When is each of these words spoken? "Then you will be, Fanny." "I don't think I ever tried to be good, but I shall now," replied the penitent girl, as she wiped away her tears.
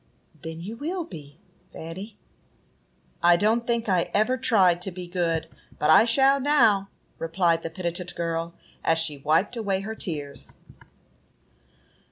"Then 0.41 0.61
you 0.61 0.77
will 0.77 1.03
be, 1.03 1.37
Fanny." 1.71 2.17
"I 3.21 3.35
don't 3.37 3.67
think 3.67 3.87
I 3.87 4.09
ever 4.15 4.35
tried 4.35 4.81
to 4.81 4.89
be 4.91 5.05
good, 5.05 5.47
but 5.77 5.91
I 5.91 6.05
shall 6.05 6.39
now," 6.39 6.89
replied 7.19 7.61
the 7.61 7.69
penitent 7.69 8.15
girl, 8.15 8.55
as 8.83 8.97
she 8.97 9.19
wiped 9.19 9.55
away 9.55 9.81
her 9.81 9.93
tears. 9.93 10.55